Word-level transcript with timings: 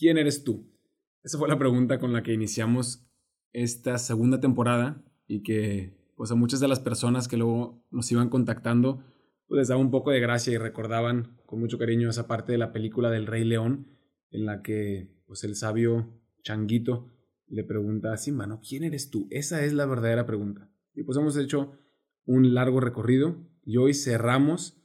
¿quién 0.00 0.16
eres 0.16 0.42
tú? 0.44 0.66
Esa 1.22 1.38
fue 1.38 1.46
la 1.46 1.58
pregunta 1.58 1.98
con 1.98 2.14
la 2.14 2.22
que 2.22 2.32
iniciamos 2.32 3.06
esta 3.52 3.98
segunda 3.98 4.40
temporada 4.40 5.04
y 5.26 5.42
que 5.42 5.94
pues 6.16 6.30
a 6.30 6.34
muchas 6.34 6.58
de 6.60 6.68
las 6.68 6.80
personas 6.80 7.28
que 7.28 7.36
luego 7.36 7.84
nos 7.90 8.10
iban 8.10 8.30
contactando 8.30 9.04
pues 9.46 9.58
les 9.58 9.68
daba 9.68 9.80
un 9.80 9.90
poco 9.90 10.10
de 10.10 10.20
gracia 10.20 10.54
y 10.54 10.58
recordaban 10.58 11.36
con 11.44 11.60
mucho 11.60 11.76
cariño 11.76 12.08
esa 12.08 12.26
parte 12.26 12.52
de 12.52 12.58
la 12.58 12.72
película 12.72 13.10
del 13.10 13.26
Rey 13.26 13.44
León 13.44 13.88
en 14.30 14.46
la 14.46 14.62
que 14.62 15.14
pues 15.26 15.44
el 15.44 15.54
sabio 15.54 16.18
Changuito 16.42 17.12
le 17.46 17.64
pregunta 17.64 18.12
a 18.12 18.16
Simba, 18.16 18.46
¿no? 18.46 18.60
¿Quién 18.66 18.84
eres 18.84 19.10
tú? 19.10 19.26
Esa 19.30 19.64
es 19.64 19.72
la 19.74 19.84
verdadera 19.84 20.24
pregunta. 20.24 20.72
Y 20.94 21.02
pues 21.02 21.18
hemos 21.18 21.36
hecho 21.36 21.72
un 22.24 22.54
largo 22.54 22.80
recorrido 22.80 23.36
y 23.64 23.76
hoy 23.76 23.92
cerramos 23.92 24.80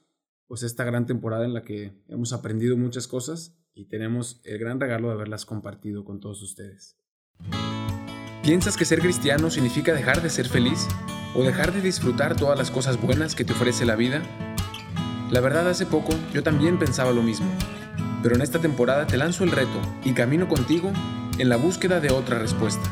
pues 0.48 0.64
esta 0.64 0.84
gran 0.84 1.06
temporada 1.06 1.46
en 1.46 1.54
la 1.54 1.62
que 1.62 2.04
hemos 2.10 2.34
aprendido 2.34 2.76
muchas 2.76 3.08
cosas 3.08 3.56
y 3.76 3.86
tenemos 3.86 4.40
el 4.46 4.58
gran 4.58 4.80
regalo 4.80 5.10
de 5.10 5.16
haberlas 5.16 5.46
compartido 5.46 6.06
con 6.06 6.22
todos 6.22 6.42
ustedes. 6.42 6.98
¿Piensas 8.42 8.78
que 8.78 8.86
ser 8.86 9.00
cristiano 9.00 9.50
significa 9.50 9.94
dejar 9.94 10.22
de 10.22 10.30
ser 10.30 10.48
feliz 10.48 10.88
o 11.36 11.44
dejar 11.44 11.74
de 11.74 11.82
disfrutar 11.82 12.38
todas 12.38 12.58
las 12.58 12.72
cosas 12.72 13.00
buenas 13.02 13.36
que 13.36 13.44
te 13.44 13.52
ofrece 13.52 13.86
la 13.86 13.98
vida? 13.98 14.22
La 15.30 15.42
verdad 15.42 15.68
hace 15.68 15.86
poco 15.86 16.14
yo 16.34 16.42
también 16.42 16.80
pensaba 16.80 17.12
lo 17.12 17.22
mismo, 17.22 17.48
pero 18.24 18.36
en 18.36 18.42
esta 18.42 18.62
temporada 18.62 19.08
te 19.08 19.18
lanzo 19.18 19.44
el 19.44 19.52
reto 19.52 19.82
y 20.06 20.14
camino 20.14 20.48
contigo 20.48 20.94
en 21.38 21.50
la 21.50 21.58
búsqueda 21.58 22.00
de 22.00 22.12
otra 22.12 22.40
respuesta. 22.40 22.90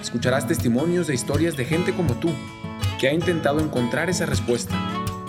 Escucharás 0.00 0.48
testimonios 0.48 1.06
de 1.06 1.14
historias 1.14 1.56
de 1.56 1.64
gente 1.64 1.94
como 1.94 2.14
tú, 2.18 2.30
que 2.98 3.08
ha 3.08 3.14
intentado 3.14 3.60
encontrar 3.60 4.10
esa 4.10 4.26
respuesta 4.26 4.74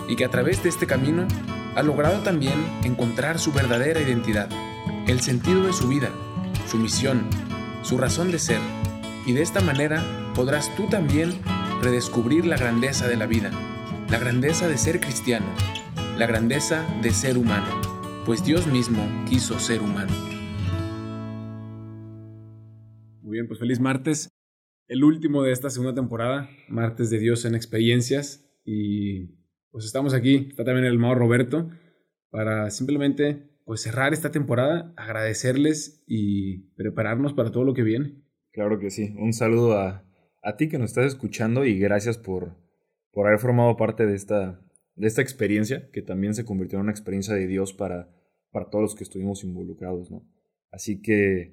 y 0.08 0.16
que 0.16 0.24
a 0.24 0.30
través 0.30 0.62
de 0.64 0.68
este 0.68 0.86
camino 0.86 1.28
ha 1.74 1.82
logrado 1.82 2.22
también 2.22 2.54
encontrar 2.84 3.38
su 3.38 3.52
verdadera 3.52 4.00
identidad, 4.00 4.48
el 5.06 5.20
sentido 5.20 5.64
de 5.64 5.72
su 5.72 5.88
vida, 5.88 6.10
su 6.66 6.78
misión, 6.78 7.22
su 7.82 7.98
razón 7.98 8.30
de 8.30 8.38
ser. 8.38 8.60
Y 9.26 9.32
de 9.32 9.42
esta 9.42 9.60
manera 9.60 10.02
podrás 10.34 10.74
tú 10.76 10.88
también 10.88 11.32
redescubrir 11.82 12.46
la 12.46 12.56
grandeza 12.56 13.08
de 13.08 13.16
la 13.16 13.26
vida, 13.26 13.50
la 14.10 14.18
grandeza 14.18 14.68
de 14.68 14.78
ser 14.78 15.00
cristiano, 15.00 15.46
la 16.16 16.26
grandeza 16.26 16.86
de 17.02 17.10
ser 17.10 17.36
humano, 17.36 17.80
pues 18.24 18.44
Dios 18.44 18.66
mismo 18.66 19.06
quiso 19.28 19.58
ser 19.58 19.80
humano. 19.80 20.12
Muy 23.22 23.32
bien, 23.32 23.48
pues 23.48 23.58
feliz 23.58 23.80
martes, 23.80 24.28
el 24.86 25.02
último 25.02 25.42
de 25.42 25.52
esta 25.52 25.70
segunda 25.70 25.94
temporada, 25.94 26.48
martes 26.68 27.10
de 27.10 27.18
Dios 27.18 27.44
en 27.44 27.54
experiencias 27.54 28.44
y 28.64 29.43
pues 29.74 29.86
estamos 29.86 30.14
aquí, 30.14 30.46
está 30.50 30.62
también 30.62 30.86
el 30.86 30.92
hermano 30.92 31.16
Roberto, 31.16 31.68
para 32.30 32.70
simplemente 32.70 33.42
pues 33.64 33.82
cerrar 33.82 34.12
esta 34.12 34.30
temporada, 34.30 34.94
agradecerles 34.96 36.04
y 36.06 36.58
prepararnos 36.76 37.32
para 37.32 37.50
todo 37.50 37.64
lo 37.64 37.74
que 37.74 37.82
viene. 37.82 38.22
Claro 38.52 38.78
que 38.78 38.92
sí, 38.92 39.16
un 39.18 39.32
saludo 39.32 39.76
a, 39.76 40.04
a 40.44 40.56
ti 40.56 40.68
que 40.68 40.78
nos 40.78 40.90
estás 40.90 41.06
escuchando 41.06 41.64
y 41.64 41.76
gracias 41.76 42.18
por, 42.18 42.56
por 43.10 43.26
haber 43.26 43.40
formado 43.40 43.76
parte 43.76 44.06
de 44.06 44.14
esta, 44.14 44.60
de 44.94 45.08
esta 45.08 45.22
experiencia, 45.22 45.90
que 45.90 46.02
también 46.02 46.34
se 46.34 46.44
convirtió 46.44 46.78
en 46.78 46.84
una 46.84 46.92
experiencia 46.92 47.34
de 47.34 47.48
Dios 47.48 47.72
para, 47.72 48.14
para 48.52 48.70
todos 48.70 48.82
los 48.82 48.94
que 48.94 49.02
estuvimos 49.02 49.42
involucrados, 49.42 50.08
¿no? 50.08 50.24
Así 50.70 51.02
que, 51.02 51.50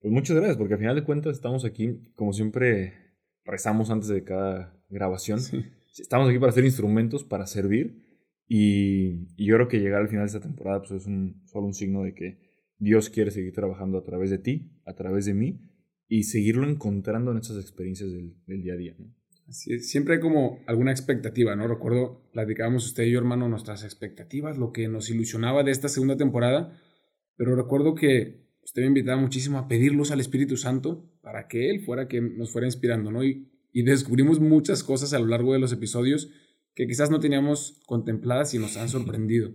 pues 0.00 0.12
muchas 0.12 0.34
gracias, 0.34 0.56
porque 0.56 0.74
al 0.74 0.80
final 0.80 0.96
de 0.96 1.04
cuentas 1.04 1.36
estamos 1.36 1.64
aquí, 1.64 2.00
como 2.16 2.32
siempre 2.32 3.14
rezamos 3.44 3.90
antes 3.90 4.08
de 4.08 4.24
cada 4.24 4.76
grabación. 4.88 5.38
Sí 5.38 5.66
estamos 5.96 6.28
aquí 6.28 6.38
para 6.38 6.50
hacer 6.50 6.64
instrumentos, 6.64 7.24
para 7.24 7.46
servir. 7.46 8.10
Y, 8.46 9.28
yo 9.36 9.54
creo 9.54 9.68
que 9.68 9.78
llegar 9.78 10.02
al 10.02 10.08
final 10.08 10.24
de 10.24 10.36
esta 10.36 10.40
temporada 10.40 10.80
pues, 10.80 10.90
es 10.92 11.06
un, 11.06 11.42
solo 11.46 11.66
un 11.66 11.74
signo 11.74 12.02
de 12.02 12.14
que 12.14 12.38
Dios 12.78 13.10
quiere 13.10 13.30
seguir 13.30 13.52
trabajando 13.52 13.98
a 13.98 14.02
través 14.02 14.30
de 14.30 14.38
ti, 14.38 14.72
a 14.84 14.94
través 14.94 15.26
de 15.26 15.34
mí, 15.34 15.60
y 16.08 16.24
seguirlo 16.24 16.68
encontrando 16.68 17.30
en 17.30 17.38
estas 17.38 17.58
experiencias 17.58 18.10
del, 18.10 18.34
día 18.46 18.72
a 18.72 18.76
día. 18.76 18.96
¿no? 18.98 19.14
Así 19.46 19.78
siempre 19.80 20.14
hay 20.14 20.20
como 20.20 20.58
alguna 20.66 20.90
expectativa, 20.90 21.54
¿no? 21.54 21.68
Recuerdo, 21.68 22.28
platicábamos 22.32 22.86
usted 22.86 23.04
y 23.04 23.12
yo, 23.12 23.18
hermano, 23.18 23.48
nuestras 23.48 23.84
expectativas, 23.84 24.58
lo 24.58 24.72
que 24.72 24.88
nos 24.88 25.10
ilusionaba 25.10 25.62
de 25.62 25.72
esta 25.72 25.88
segunda 25.88 26.16
temporada, 26.16 26.76
pero 27.36 27.54
recuerdo 27.54 27.94
que 27.94 28.48
usted 28.62 28.82
me 28.82 28.88
invitaba 28.88 29.20
muchísimo 29.20 29.58
a 29.58 29.68
pedir 29.68 29.92
luz 29.92 30.10
al 30.10 30.20
Espíritu 30.20 30.56
Santo 30.56 31.10
para 31.20 31.48
que 31.48 31.70
Él 31.70 31.80
fuera 31.80 32.06
quien 32.06 32.36
nos 32.38 32.50
fuera 32.50 32.66
inspirando, 32.66 33.10
¿no? 33.10 33.24
Y 33.24 33.49
y 33.72 33.82
descubrimos 33.82 34.40
muchas 34.40 34.82
cosas 34.82 35.12
a 35.12 35.18
lo 35.18 35.26
largo 35.26 35.52
de 35.52 35.58
los 35.58 35.72
episodios 35.72 36.30
que 36.74 36.86
quizás 36.86 37.10
no 37.10 37.20
teníamos 37.20 37.80
contempladas 37.86 38.54
y 38.54 38.58
nos 38.58 38.76
han 38.76 38.88
sorprendido. 38.88 39.52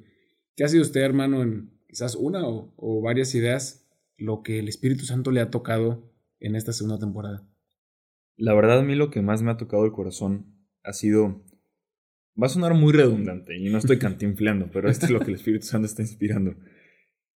¿Qué 0.55 0.63
ha 0.63 0.67
sido 0.67 0.83
usted, 0.83 1.01
hermano, 1.01 1.43
en 1.43 1.71
quizás 1.87 2.15
una 2.15 2.43
o, 2.47 3.01
varias 3.01 3.33
ideas 3.35 3.87
lo 4.17 4.43
que 4.43 4.59
el 4.59 4.67
Espíritu 4.67 5.05
Santo 5.05 5.31
le 5.31 5.41
ha 5.41 5.49
tocado 5.49 6.11
en 6.39 6.55
esta 6.55 6.73
segunda 6.73 6.99
temporada? 6.99 7.47
La 8.37 8.53
verdad, 8.53 8.79
a 8.79 8.83
mí 8.83 8.95
lo 8.95 9.09
que 9.09 9.21
más 9.21 9.41
me 9.41 9.51
ha 9.51 9.57
tocado 9.57 9.85
el 9.85 9.91
corazón 9.91 10.55
ha 10.83 10.93
sido. 10.93 11.43
Va 12.41 12.47
a 12.47 12.49
sonar 12.49 12.73
muy 12.73 12.91
redundante 12.91 13.57
y 13.57 13.69
no 13.69 13.77
estoy 13.77 13.97
cantinfleando, 13.97 14.69
pero 14.71 14.89
esto 14.89 15.05
es 15.05 15.11
lo 15.11 15.19
que 15.19 15.31
el 15.31 15.35
Espíritu 15.35 15.65
Santo 15.65 15.85
está 15.85 16.01
inspirando. 16.01 16.55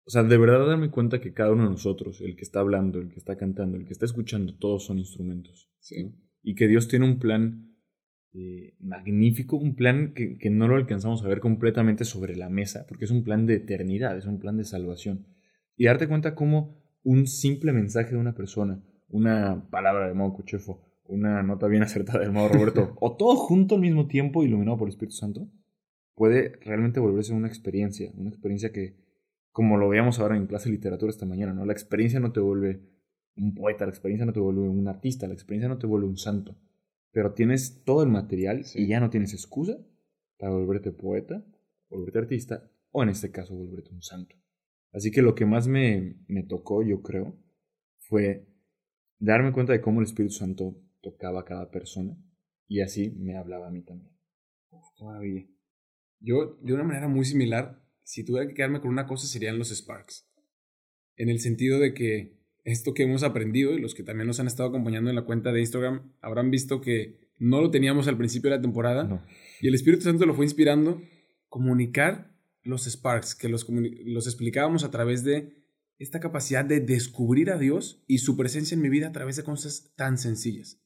O 0.05 0.09
sea, 0.09 0.23
de 0.23 0.37
verdad 0.37 0.65
darme 0.65 0.89
cuenta 0.89 1.21
que 1.21 1.33
cada 1.33 1.51
uno 1.51 1.65
de 1.65 1.69
nosotros, 1.69 2.19
el 2.21 2.35
que 2.35 2.41
está 2.41 2.61
hablando, 2.61 2.99
el 2.99 3.09
que 3.09 3.19
está 3.19 3.37
cantando, 3.37 3.77
el 3.77 3.85
que 3.85 3.93
está 3.93 4.05
escuchando, 4.05 4.57
todos 4.57 4.85
son 4.85 4.97
instrumentos. 4.97 5.69
¿sí? 5.79 6.15
Y 6.47 6.55
que 6.55 6.69
Dios 6.69 6.87
tiene 6.87 7.03
un 7.03 7.19
plan 7.19 7.75
eh, 8.31 8.73
magnífico, 8.79 9.57
un 9.57 9.75
plan 9.75 10.13
que, 10.13 10.37
que, 10.37 10.49
no 10.49 10.69
lo 10.69 10.77
alcanzamos 10.77 11.21
a 11.21 11.27
ver 11.27 11.41
completamente 11.41 12.05
sobre 12.05 12.37
la 12.37 12.47
mesa, 12.47 12.85
porque 12.87 13.03
es 13.03 13.11
un 13.11 13.25
plan 13.25 13.45
de 13.45 13.55
eternidad, 13.55 14.17
es 14.17 14.27
un 14.27 14.39
plan 14.39 14.55
de 14.55 14.63
salvación. 14.63 15.27
Y 15.75 15.87
darte 15.87 16.07
cuenta 16.07 16.35
cómo 16.35 16.81
un 17.03 17.27
simple 17.27 17.73
mensaje 17.73 18.11
de 18.11 18.17
una 18.17 18.33
persona, 18.33 18.81
una 19.09 19.69
palabra 19.69 20.07
de 20.07 20.13
modo 20.13 20.35
Cuchefo, 20.35 20.85
una 21.03 21.43
nota 21.43 21.67
bien 21.67 21.83
acertada 21.83 22.19
del 22.19 22.31
modo 22.31 22.47
Roberto, 22.47 22.95
o 23.01 23.17
todo 23.17 23.35
junto 23.35 23.75
al 23.75 23.81
mismo 23.81 24.07
tiempo, 24.07 24.41
iluminado 24.41 24.77
por 24.77 24.87
el 24.87 24.93
Espíritu 24.93 25.17
Santo, 25.17 25.49
puede 26.15 26.53
realmente 26.63 27.01
volverse 27.01 27.33
una 27.33 27.49
experiencia, 27.49 28.09
una 28.15 28.29
experiencia 28.29 28.71
que, 28.71 28.95
como 29.51 29.75
lo 29.75 29.89
veíamos 29.89 30.21
ahora 30.21 30.37
en 30.37 30.47
clase 30.47 30.69
de 30.69 30.75
literatura 30.75 31.09
esta 31.09 31.25
mañana, 31.25 31.51
¿no? 31.51 31.65
La 31.65 31.73
experiencia 31.73 32.21
no 32.21 32.31
te 32.31 32.39
vuelve 32.39 32.83
un 33.37 33.53
poeta, 33.53 33.85
la 33.85 33.91
experiencia 33.91 34.25
no 34.25 34.33
te 34.33 34.39
vuelve 34.39 34.61
un 34.61 34.87
artista, 34.87 35.27
la 35.27 35.33
experiencia 35.33 35.69
no 35.69 35.77
te 35.77 35.87
vuelve 35.87 36.07
un 36.07 36.17
santo. 36.17 36.55
Pero 37.11 37.33
tienes 37.33 37.83
todo 37.83 38.03
el 38.03 38.09
material 38.09 38.63
y 38.75 38.87
ya 38.87 38.99
no 38.99 39.09
tienes 39.09 39.33
excusa 39.33 39.77
para 40.37 40.53
volverte 40.53 40.91
poeta, 40.91 41.45
volverte 41.89 42.19
artista 42.19 42.69
o 42.91 43.03
en 43.03 43.09
este 43.09 43.31
caso 43.31 43.55
volverte 43.55 43.91
un 43.91 44.01
santo. 44.01 44.35
Así 44.91 45.11
que 45.11 45.21
lo 45.21 45.35
que 45.35 45.45
más 45.45 45.67
me, 45.67 46.17
me 46.27 46.43
tocó, 46.43 46.83
yo 46.83 47.01
creo, 47.01 47.37
fue 47.99 48.47
darme 49.19 49.51
cuenta 49.51 49.73
de 49.73 49.81
cómo 49.81 49.99
el 49.99 50.05
Espíritu 50.05 50.33
Santo 50.35 50.75
tocaba 51.01 51.41
a 51.41 51.45
cada 51.45 51.69
persona 51.69 52.17
y 52.67 52.81
así 52.81 53.11
me 53.11 53.37
hablaba 53.37 53.67
a 53.67 53.71
mí 53.71 53.83
también. 53.83 54.11
todavía. 54.97 55.47
Yo, 56.19 56.57
de 56.61 56.73
una 56.73 56.83
manera 56.83 57.07
muy 57.07 57.25
similar, 57.25 57.83
si 58.03 58.23
tuviera 58.23 58.47
que 58.47 58.53
quedarme 58.53 58.81
con 58.81 58.89
una 58.89 59.07
cosa, 59.07 59.27
serían 59.27 59.59
los 59.59 59.69
Sparks. 59.69 60.27
En 61.15 61.29
el 61.29 61.39
sentido 61.39 61.79
de 61.79 61.93
que 61.93 62.36
esto 62.67 62.93
que 62.93 63.03
hemos 63.03 63.23
aprendido 63.23 63.73
y 63.73 63.79
los 63.79 63.95
que 63.95 64.03
también 64.03 64.27
nos 64.27 64.41
han 64.41 64.47
estado 64.47 64.67
acompañando 64.67 65.09
en 65.09 65.15
la 65.15 65.23
cuenta 65.23 65.53
de 65.53 65.61
Instagram 65.61 66.11
habrán 66.19 66.51
visto 66.51 66.81
que 66.81 67.31
no 67.37 67.61
lo 67.61 67.71
teníamos 67.71 68.09
al 68.09 68.17
principio 68.17 68.49
de 68.49 68.57
la 68.57 68.61
temporada 68.61 69.25
y 69.61 69.69
el 69.69 69.73
Espíritu 69.73 70.03
Santo 70.03 70.25
lo 70.25 70.33
fue 70.33 70.43
inspirando 70.43 71.01
comunicar 71.47 72.35
los 72.63 72.83
sparks, 72.83 73.35
que 73.35 73.47
los, 73.47 73.65
los 73.69 74.27
explicábamos 74.27 74.83
a 74.83 74.91
través 74.91 75.23
de 75.23 75.63
esta 75.97 76.19
capacidad 76.19 76.65
de 76.65 76.81
descubrir 76.81 77.51
a 77.51 77.57
Dios 77.57 78.03
y 78.05 78.17
su 78.17 78.35
presencia 78.35 78.75
en 78.75 78.81
mi 78.81 78.89
vida 78.89 79.07
a 79.07 79.11
través 79.13 79.37
de 79.37 79.43
cosas 79.43 79.93
tan 79.95 80.17
sencillas. 80.17 80.83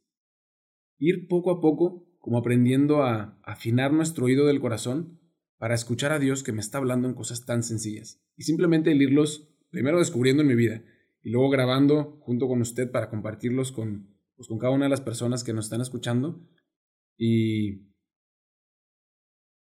Ir 1.00 1.28
poco 1.28 1.50
a 1.50 1.62
poco 1.62 2.06
como 2.20 2.38
aprendiendo 2.38 3.02
a 3.02 3.40
afinar 3.44 3.92
nuestro 3.92 4.26
oído 4.26 4.46
del 4.46 4.62
corazón 4.62 5.20
para 5.58 5.74
escuchar 5.74 6.12
a 6.12 6.20
Dios 6.20 6.44
que 6.44 6.52
me 6.52 6.62
está 6.62 6.78
hablando 6.78 7.08
en 7.08 7.16
cosas 7.16 7.44
tan 7.44 7.64
sencillas 7.64 8.24
y 8.38 8.44
simplemente 8.44 8.92
el 8.92 9.02
irlos 9.02 9.52
primero 9.72 9.98
descubriendo 9.98 10.44
en 10.44 10.48
mi 10.48 10.56
vida 10.56 10.84
y 11.22 11.30
luego 11.30 11.50
grabando 11.50 12.18
junto 12.22 12.48
con 12.48 12.62
usted 12.62 12.92
para 12.92 13.10
compartirlos 13.10 13.72
con, 13.72 14.16
pues, 14.36 14.48
con 14.48 14.58
cada 14.58 14.74
una 14.74 14.86
de 14.86 14.90
las 14.90 15.02
personas 15.02 15.44
que 15.44 15.54
nos 15.54 15.66
están 15.66 15.82
escuchando 15.82 16.48
y 17.18 17.92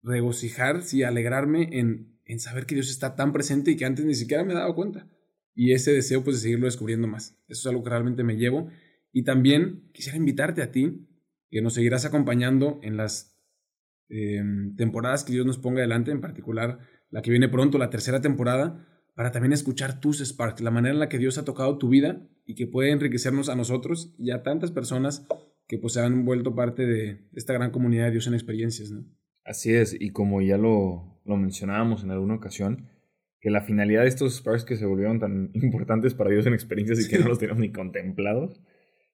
regocijar, 0.03 0.83
sí, 0.83 1.03
alegrarme 1.03 1.69
en, 1.79 2.21
en 2.25 2.41
saber 2.41 2.67
que 2.67 2.75
Dios 2.75 2.91
está 2.91 3.15
tan 3.17 3.33
presente 3.33 3.71
y 3.71 3.77
que 3.77 3.85
antes 3.85 4.05
ni 4.05 4.15
siquiera 4.15 4.45
me 4.45 4.53
he 4.53 4.57
dado 4.57 4.75
cuenta. 4.75 5.09
Y 5.55 5.73
ese 5.73 5.93
deseo 5.93 6.25
pues 6.25 6.37
de 6.37 6.43
seguirlo 6.43 6.67
descubriendo 6.67 7.07
más. 7.07 7.39
Eso 7.47 7.61
es 7.61 7.67
algo 7.67 7.85
que 7.85 7.91
realmente 7.91 8.25
me 8.25 8.37
llevo. 8.37 8.69
Y 9.13 9.23
también 9.23 9.89
quisiera 9.93 10.19
invitarte 10.19 10.63
a 10.63 10.73
ti, 10.73 11.09
que 11.49 11.63
nos 11.63 11.75
seguirás 11.75 12.05
acompañando 12.05 12.81
en 12.83 12.97
las 12.97 13.39
em, 14.09 14.75
temporadas 14.75 15.23
que 15.23 15.33
Dios 15.33 15.47
nos 15.47 15.59
ponga 15.59 15.79
adelante, 15.79 16.11
en 16.11 16.21
particular 16.21 16.81
la 17.11 17.23
que 17.23 17.31
viene 17.31 17.49
pronto, 17.49 17.79
la 17.79 17.91
tercera 17.91 18.21
temporada, 18.21 18.85
para 19.15 19.33
también 19.33 19.53
escuchar 19.53 20.01
tus 20.01 20.21
sparks, 20.21 20.61
la 20.61 20.71
manera 20.71 20.93
en 20.93 21.01
la 21.01 21.09
que 21.09 21.19
Dios 21.19 21.39
ha 21.39 21.45
tocado 21.45 21.79
tu 21.79 21.89
vida 21.89 22.27
y 22.47 22.55
que 22.55 22.67
puede 22.67 22.91
enriquecernos 22.91 23.49
a 23.49 23.57
nosotros 23.57 24.15
y 24.19 24.31
a 24.31 24.43
tantas 24.43 24.71
personas 24.71 25.27
que 25.67 25.79
pues 25.79 25.95
se 25.95 26.01
han 26.01 26.25
vuelto 26.25 26.55
parte 26.55 26.85
de 26.87 27.29
esta 27.33 27.53
gran 27.53 27.71
comunidad 27.71 28.07
de 28.07 28.13
Dios 28.13 28.27
en 28.27 28.35
experiencias, 28.35 28.91
¿no? 28.91 29.05
Así 29.45 29.75
es, 29.75 29.97
y 29.99 30.11
como 30.11 30.41
ya 30.41 30.57
lo, 30.57 31.21
lo 31.25 31.37
mencionábamos 31.37 32.03
en 32.03 32.11
alguna 32.11 32.35
ocasión, 32.35 32.89
que 33.41 33.51
la 33.51 33.61
finalidad 33.61 34.03
de 34.03 34.09
estos 34.09 34.37
Sparks 34.37 34.65
que 34.65 34.77
se 34.77 34.87
volvieron 34.87 35.21
tan 35.21 35.51
importantes 35.55 36.15
para 36.15 36.31
Dios 36.31 36.47
en 36.47 36.55
experiencias 36.55 37.05
y 37.05 37.09
que 37.09 37.19
no 37.19 37.29
los 37.29 37.39
teníamos 37.39 37.61
ni 37.61 37.73
contemplados, 37.73 38.61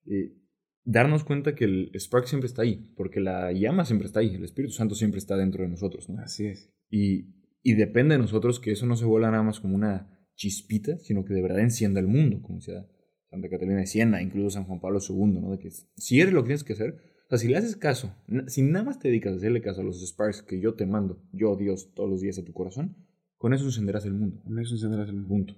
eh, 0.06 0.37
darnos 0.85 1.25
cuenta 1.25 1.55
que 1.55 1.64
el 1.64 1.91
Spark 1.94 2.26
siempre 2.26 2.46
está 2.46 2.62
ahí, 2.62 2.93
porque 2.96 3.20
la 3.20 3.53
llama 3.53 3.85
siempre 3.85 4.06
está 4.06 4.20
ahí, 4.20 4.35
el 4.35 4.44
Espíritu 4.44 4.73
Santo 4.73 4.94
siempre 4.94 5.19
está 5.19 5.37
dentro 5.37 5.64
de 5.64 5.69
nosotros, 5.69 6.08
¿no? 6.08 6.20
Así 6.23 6.46
es. 6.46 6.73
Y, 6.88 7.39
y 7.62 7.74
depende 7.74 8.14
de 8.14 8.20
nosotros 8.20 8.60
que 8.60 8.72
eso 8.72 8.86
no 8.86 8.96
se 8.96 9.04
vuelva 9.04 9.30
nada 9.30 9.42
más 9.42 9.60
como 9.60 9.74
una 9.74 10.26
chispita, 10.34 10.98
sino 10.98 11.24
que 11.24 11.34
de 11.34 11.42
verdad 11.42 11.60
encienda 11.60 12.00
el 12.00 12.06
mundo, 12.06 12.40
como 12.42 12.58
decía 12.58 12.86
Santa 13.28 13.48
Catalina 13.48 13.80
de 13.80 13.86
Siena, 13.86 14.22
incluso 14.22 14.50
San 14.50 14.64
Juan 14.64 14.80
Pablo 14.80 14.98
II, 15.06 15.40
¿no? 15.40 15.50
De 15.52 15.58
que 15.58 15.70
si 15.70 16.20
eres 16.20 16.32
lo 16.32 16.42
que 16.42 16.48
tienes 16.48 16.64
que 16.64 16.72
hacer, 16.72 16.96
o 17.26 17.28
sea, 17.28 17.38
si 17.38 17.48
le 17.48 17.56
haces 17.56 17.76
caso, 17.76 18.14
si 18.48 18.62
nada 18.62 18.84
más 18.84 18.98
te 18.98 19.08
dedicas 19.08 19.34
a 19.34 19.36
hacerle 19.36 19.60
caso 19.60 19.82
a 19.82 19.84
los 19.84 20.04
sparks 20.04 20.42
que 20.42 20.60
yo 20.60 20.74
te 20.74 20.86
mando, 20.86 21.22
yo 21.32 21.54
Dios, 21.56 21.92
todos 21.94 22.10
los 22.10 22.20
días 22.20 22.38
a 22.38 22.44
tu 22.44 22.52
corazón, 22.52 22.96
con 23.40 23.54
eso 23.54 23.64
encenderás 23.64 24.04
el 24.04 24.12
mundo. 24.12 24.42
Con 24.44 24.58
eso 24.58 24.74
encenderás 24.74 25.08
el 25.08 25.22
mundo. 25.22 25.54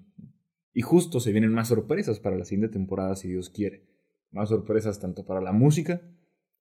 Y 0.73 0.83
justo 0.83 1.19
se 1.19 1.33
vienen 1.33 1.53
más 1.53 1.67
sorpresas 1.67 2.21
para 2.21 2.39
la 2.39 2.45
siguiente 2.45 2.73
temporada, 2.73 3.17
si 3.17 3.29
Dios 3.29 3.51
quiere. 3.51 3.89
Más 4.31 4.51
sorpresas 4.51 5.01
tanto 5.01 5.27
para 5.27 5.41
la 5.41 5.51
música, 5.51 6.01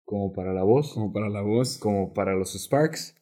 como 0.03 0.33
para 0.33 0.51
la 0.51 0.63
voz. 0.63 0.95
Como 0.95 1.13
para 1.13 1.29
la 1.29 1.41
voz. 1.41 1.77
Como 1.77 2.13
para 2.13 2.33
los 2.35 2.53
sparks. 2.53 3.20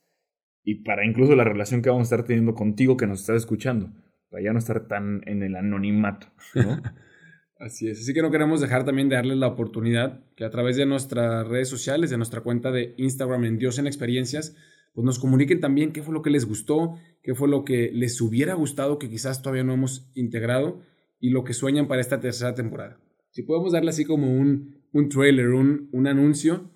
Y 0.69 0.83
para 0.83 1.03
incluso 1.03 1.35
la 1.35 1.43
relación 1.43 1.81
que 1.81 1.89
vamos 1.89 2.03
a 2.03 2.15
estar 2.15 2.27
teniendo 2.27 2.53
contigo 2.53 2.95
que 2.95 3.07
nos 3.07 3.21
estás 3.21 3.37
escuchando. 3.37 3.91
Para 4.29 4.43
ya 4.43 4.53
no 4.53 4.59
estar 4.59 4.87
tan 4.87 5.21
en 5.25 5.41
el 5.41 5.55
anonimato, 5.55 6.27
¿no? 6.53 6.79
Así 7.57 7.87
es. 7.87 8.01
Así 8.01 8.13
que 8.13 8.21
no 8.21 8.29
queremos 8.29 8.61
dejar 8.61 8.85
también 8.85 9.09
de 9.09 9.15
darles 9.15 9.39
la 9.39 9.47
oportunidad 9.47 10.23
que 10.35 10.45
a 10.45 10.51
través 10.51 10.77
de 10.77 10.85
nuestras 10.85 11.47
redes 11.47 11.69
sociales, 11.69 12.11
de 12.11 12.17
nuestra 12.17 12.41
cuenta 12.41 12.69
de 12.69 12.93
Instagram 12.97 13.45
en 13.45 13.57
Dios 13.57 13.79
en 13.79 13.87
Experiencias, 13.87 14.55
pues 14.93 15.03
nos 15.03 15.17
comuniquen 15.17 15.59
también 15.59 15.91
qué 15.91 16.03
fue 16.03 16.13
lo 16.13 16.21
que 16.21 16.29
les 16.29 16.45
gustó, 16.45 16.99
qué 17.23 17.33
fue 17.33 17.47
lo 17.47 17.65
que 17.65 17.89
les 17.91 18.21
hubiera 18.21 18.53
gustado 18.53 18.99
que 18.99 19.09
quizás 19.09 19.41
todavía 19.41 19.63
no 19.63 19.73
hemos 19.73 20.11
integrado 20.13 20.83
y 21.19 21.31
lo 21.31 21.43
que 21.45 21.53
sueñan 21.53 21.87
para 21.87 22.01
esta 22.01 22.19
tercera 22.19 22.53
temporada. 22.53 22.99
Si 23.31 23.41
podemos 23.41 23.73
darle 23.73 23.89
así 23.89 24.05
como 24.05 24.31
un, 24.31 24.83
un 24.93 25.09
trailer, 25.09 25.47
un, 25.47 25.89
un 25.93 26.05
anuncio, 26.05 26.69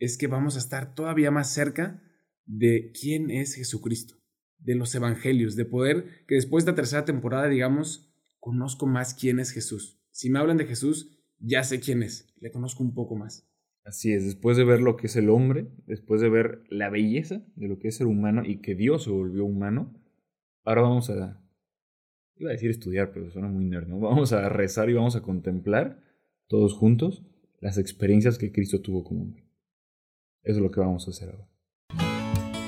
es 0.00 0.18
que 0.18 0.26
vamos 0.26 0.56
a 0.56 0.58
estar 0.58 0.96
todavía 0.96 1.30
más 1.30 1.54
cerca 1.54 2.02
de 2.46 2.92
quién 2.98 3.30
es 3.30 3.54
Jesucristo, 3.54 4.16
de 4.58 4.74
los 4.74 4.94
evangelios, 4.94 5.56
de 5.56 5.64
poder 5.64 6.24
que 6.26 6.36
después 6.36 6.64
de 6.64 6.72
la 6.72 6.76
tercera 6.76 7.04
temporada 7.04 7.48
digamos, 7.48 8.10
conozco 8.40 8.86
más 8.86 9.14
quién 9.14 9.40
es 9.40 9.50
Jesús 9.50 9.96
si 10.16 10.30
me 10.30 10.38
hablan 10.38 10.56
de 10.56 10.64
Jesús, 10.64 11.14
ya 11.38 11.62
sé 11.62 11.78
quién 11.78 12.02
es, 12.02 12.32
le 12.40 12.50
conozco 12.50 12.82
un 12.82 12.94
poco 12.94 13.16
más. 13.16 13.46
Así 13.84 14.14
es, 14.14 14.24
después 14.24 14.56
de 14.56 14.64
ver 14.64 14.80
lo 14.80 14.96
que 14.96 15.08
es 15.08 15.16
el 15.16 15.28
hombre, 15.28 15.68
después 15.86 16.22
de 16.22 16.30
ver 16.30 16.62
la 16.70 16.88
belleza 16.88 17.44
de 17.54 17.68
lo 17.68 17.78
que 17.78 17.88
es 17.88 17.96
ser 17.96 18.06
humano 18.06 18.42
y 18.42 18.62
que 18.62 18.74
Dios 18.74 19.04
se 19.04 19.10
volvió 19.10 19.44
humano, 19.44 19.92
ahora 20.64 20.80
vamos 20.80 21.10
a, 21.10 21.38
iba 22.36 22.48
a 22.48 22.54
decir 22.54 22.70
estudiar, 22.70 23.12
pero 23.12 23.30
suena 23.30 23.48
muy 23.48 23.66
nerd, 23.66 23.88
¿no? 23.88 24.00
Vamos 24.00 24.32
a 24.32 24.48
rezar 24.48 24.88
y 24.88 24.94
vamos 24.94 25.16
a 25.16 25.22
contemplar 25.22 26.02
todos 26.46 26.72
juntos 26.72 27.26
las 27.60 27.76
experiencias 27.76 28.38
que 28.38 28.52
Cristo 28.52 28.80
tuvo 28.80 29.04
como 29.04 29.20
hombre. 29.20 29.44
Eso 30.44 30.56
es 30.56 30.62
lo 30.62 30.70
que 30.70 30.80
vamos 30.80 31.06
a 31.06 31.10
hacer 31.10 31.28
ahora. 31.28 31.46